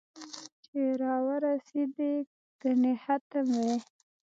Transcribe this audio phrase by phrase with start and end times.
[0.65, 2.13] چې را ورېسېدې
[2.61, 3.75] ګنې ختم وې